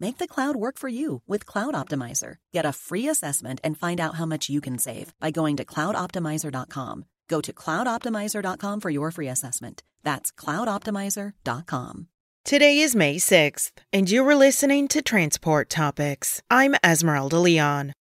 Make 0.00 0.18
the 0.18 0.28
cloud 0.28 0.56
work 0.56 0.78
for 0.78 0.88
you 0.88 1.22
with 1.26 1.46
Cloud 1.46 1.74
Optimizer. 1.74 2.36
Get 2.52 2.66
a 2.66 2.72
free 2.72 3.08
assessment 3.08 3.60
and 3.62 3.78
find 3.78 4.00
out 4.00 4.14
how 4.16 4.26
much 4.26 4.48
you 4.48 4.60
can 4.60 4.78
save 4.78 5.12
by 5.20 5.30
going 5.30 5.56
to 5.56 5.64
cloudoptimizer.com. 5.64 7.04
Go 7.28 7.40
to 7.40 7.52
cloudoptimizer.com 7.52 8.80
for 8.80 8.90
your 8.90 9.10
free 9.10 9.28
assessment. 9.28 9.82
That's 10.02 10.32
cloudoptimizer.com. 10.32 12.08
Today 12.44 12.80
is 12.80 12.94
May 12.94 13.16
6th, 13.16 13.72
and 13.90 14.10
you 14.10 14.22
were 14.22 14.34
listening 14.34 14.86
to 14.88 15.00
Transport 15.00 15.70
Topics. 15.70 16.42
I'm 16.50 16.74
Esmeralda 16.84 17.38
Leon. 17.38 17.94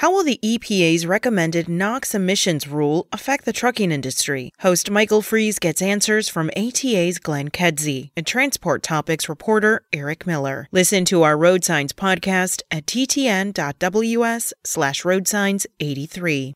How 0.00 0.12
will 0.12 0.24
the 0.24 0.38
EPA's 0.44 1.06
recommended 1.06 1.70
NOx 1.70 2.14
emissions 2.14 2.68
rule 2.68 3.08
affect 3.12 3.46
the 3.46 3.52
trucking 3.54 3.90
industry? 3.90 4.50
Host 4.58 4.90
Michael 4.90 5.22
Freeze 5.22 5.58
gets 5.58 5.80
answers 5.80 6.28
from 6.28 6.50
ATA's 6.54 7.18
Glenn 7.18 7.48
Kedzie 7.48 8.10
and 8.14 8.26
Transport 8.26 8.82
Topics 8.82 9.26
reporter 9.26 9.86
Eric 9.94 10.26
Miller. 10.26 10.68
Listen 10.70 11.06
to 11.06 11.22
our 11.22 11.34
Road 11.34 11.64
Signs 11.64 11.94
podcast 11.94 12.60
at 12.70 12.84
ttn.ws 12.84 14.52
slash 14.64 15.02
roadsigns83. 15.02 16.52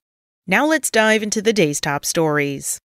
Now 0.47 0.67
let's 0.67 0.91
dive 0.91 1.23
into 1.23 1.41
the 1.41 1.55
day's 1.55 1.81
top 1.81 2.05
stories. 2.05 2.79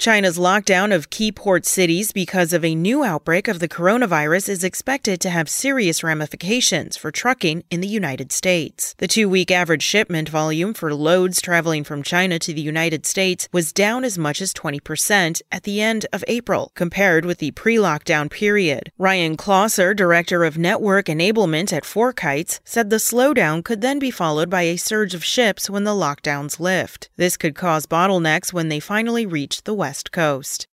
China's 0.00 0.38
lockdown 0.38 0.94
of 0.94 1.10
key 1.10 1.30
port 1.30 1.66
cities 1.66 2.10
because 2.10 2.54
of 2.54 2.64
a 2.64 2.74
new 2.74 3.04
outbreak 3.04 3.48
of 3.48 3.58
the 3.58 3.68
coronavirus 3.68 4.48
is 4.48 4.64
expected 4.64 5.20
to 5.20 5.28
have 5.28 5.46
serious 5.46 6.02
ramifications 6.02 6.96
for 6.96 7.10
trucking 7.10 7.62
in 7.70 7.82
the 7.82 7.86
United 7.86 8.32
States. 8.32 8.94
The 8.96 9.06
two 9.06 9.28
week 9.28 9.50
average 9.50 9.82
shipment 9.82 10.30
volume 10.30 10.72
for 10.72 10.94
loads 10.94 11.42
traveling 11.42 11.84
from 11.84 12.02
China 12.02 12.38
to 12.38 12.54
the 12.54 12.62
United 12.62 13.04
States 13.04 13.46
was 13.52 13.74
down 13.74 14.02
as 14.02 14.16
much 14.16 14.40
as 14.40 14.54
20% 14.54 15.42
at 15.52 15.64
the 15.64 15.82
end 15.82 16.06
of 16.14 16.24
April, 16.26 16.72
compared 16.74 17.26
with 17.26 17.36
the 17.36 17.50
pre 17.50 17.76
lockdown 17.76 18.30
period. 18.30 18.90
Ryan 18.96 19.36
Closser, 19.36 19.92
director 19.92 20.44
of 20.44 20.56
network 20.56 21.08
enablement 21.08 21.74
at 21.74 21.84
FourKites, 21.84 22.60
said 22.64 22.88
the 22.88 22.96
slowdown 22.96 23.62
could 23.62 23.82
then 23.82 23.98
be 23.98 24.10
followed 24.10 24.48
by 24.48 24.62
a 24.62 24.78
surge 24.78 25.12
of 25.12 25.22
ships 25.22 25.68
when 25.68 25.84
the 25.84 25.90
lockdowns 25.90 26.58
lift. 26.58 27.10
This 27.16 27.36
could 27.36 27.54
cause 27.54 27.84
bottlenecks 27.84 28.50
when 28.50 28.70
they 28.70 28.80
finally 28.80 29.26
reach 29.26 29.64
the 29.64 29.74
West. 29.74 29.89
West 29.90 30.12
Coast. 30.12 30.69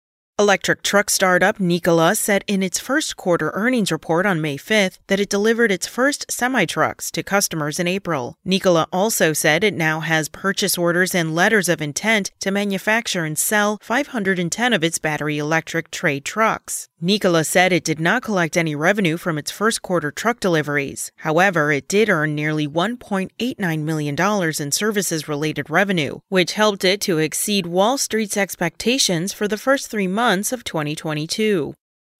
Electric 0.41 0.81
truck 0.81 1.11
startup 1.11 1.59
Nikola 1.59 2.15
said 2.15 2.43
in 2.47 2.63
its 2.63 2.79
first 2.79 3.15
quarter 3.15 3.51
earnings 3.53 3.91
report 3.91 4.25
on 4.25 4.41
May 4.41 4.57
5th 4.57 4.97
that 5.05 5.19
it 5.19 5.29
delivered 5.29 5.71
its 5.71 5.85
first 5.85 6.31
semi 6.31 6.65
trucks 6.65 7.11
to 7.11 7.21
customers 7.21 7.79
in 7.79 7.85
April. 7.85 8.39
Nikola 8.43 8.87
also 8.91 9.33
said 9.33 9.63
it 9.63 9.75
now 9.75 9.99
has 9.99 10.29
purchase 10.29 10.79
orders 10.79 11.13
and 11.13 11.35
letters 11.35 11.69
of 11.69 11.79
intent 11.79 12.31
to 12.39 12.49
manufacture 12.49 13.23
and 13.23 13.37
sell 13.37 13.77
510 13.83 14.73
of 14.73 14.83
its 14.83 14.97
battery 14.97 15.37
electric 15.37 15.91
Tre 15.91 16.19
trucks. 16.19 16.89
Nikola 16.99 17.43
said 17.43 17.71
it 17.71 17.83
did 17.83 17.99
not 17.99 18.23
collect 18.23 18.57
any 18.57 18.75
revenue 18.75 19.17
from 19.17 19.37
its 19.37 19.51
first 19.51 19.83
quarter 19.83 20.09
truck 20.11 20.39
deliveries. 20.39 21.11
However, 21.17 21.71
it 21.71 21.87
did 21.87 22.09
earn 22.09 22.33
nearly 22.33 22.67
$1.89 22.67 23.83
million 23.83 24.15
in 24.59 24.71
services 24.71 25.27
related 25.27 25.69
revenue, 25.69 26.19
which 26.29 26.53
helped 26.53 26.83
it 26.83 27.01
to 27.01 27.19
exceed 27.19 27.67
Wall 27.67 27.99
Street's 27.99 28.37
expectations 28.37 29.33
for 29.33 29.47
the 29.47 29.57
first 29.57 29.89
three 29.89 30.07
months 30.07 30.30
of 30.31 30.63
2022. 30.63 31.73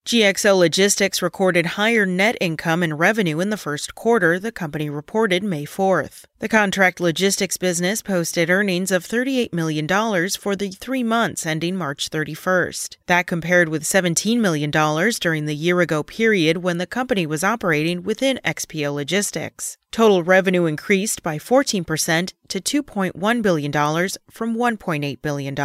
GXO 0.04 0.58
Logistics 0.58 1.22
recorded 1.22 1.78
higher 1.78 2.06
net 2.06 2.36
income 2.42 2.84
and 2.84 3.00
revenue 3.00 3.40
in 3.40 3.52
the 3.52 3.56
first 3.56 3.96
quarter, 3.96 4.38
the 4.38 4.52
company 4.52 4.90
reported 4.90 5.44
May 5.44 5.64
4th. 5.64 6.26
The 6.40 6.50
contract 6.50 7.00
logistics 7.00 7.56
business 7.56 8.02
posted 8.02 8.50
earnings 8.50 8.92
of 8.92 9.08
$38 9.08 9.54
million 9.54 9.88
for 10.32 10.56
the 10.58 10.72
three 10.72 11.04
months 11.04 11.46
ending 11.46 11.78
March 11.78 12.10
31st. 12.10 12.98
That 13.06 13.28
compared 13.28 13.70
with 13.70 13.84
$17 13.84 14.40
million 14.40 14.72
during 14.72 15.46
the 15.46 15.56
year 15.56 15.80
ago 15.80 16.04
period 16.04 16.58
when 16.58 16.80
the 16.80 16.88
company 16.88 17.26
was 17.26 17.44
operating 17.44 18.04
within 18.04 18.42
XPO 18.44 18.94
Logistics. 18.94 19.78
Total 19.92 20.22
revenue 20.22 20.66
increased 20.66 21.24
by 21.24 21.38
14% 21.38 22.34
to 22.50 22.84
$2.1 22.84 23.42
billion 23.42 23.72
from 23.72 24.56
$1.8 24.56 25.22
billion. 25.22 25.56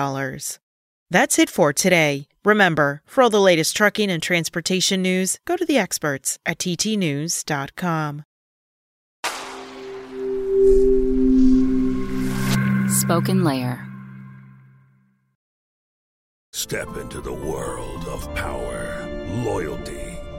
That's 1.09 1.39
it 1.39 1.49
for 1.49 1.73
today. 1.73 2.27
Remember, 2.47 3.03
for 3.07 3.25
all 3.25 3.31
the 3.31 3.41
latest 3.41 3.77
trucking 3.77 4.09
and 4.09 4.23
transportation 4.23 5.03
news, 5.03 5.41
go 5.47 5.57
to 5.57 5.65
the 5.65 5.79
experts 5.79 6.39
at 6.47 6.59
ttnews.com. 6.59 8.23
Spoken 12.89 13.43
Layer. 13.43 13.85
Step 16.53 16.97
into 16.97 17.21
the 17.21 17.33
world 17.33 18.05
of 18.05 18.33
power, 18.37 19.09
loyalty, 19.45 20.06